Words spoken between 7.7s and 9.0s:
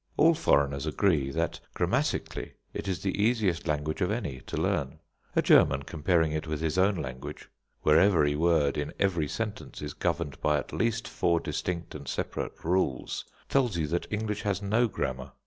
where every word in